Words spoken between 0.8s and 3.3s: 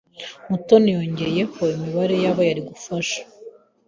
yongeyeho imibare yabo yari gufasha.